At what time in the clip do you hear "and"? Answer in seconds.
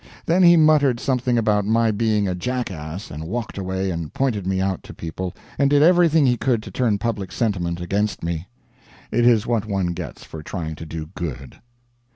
3.11-3.27, 3.91-4.11, 5.59-5.69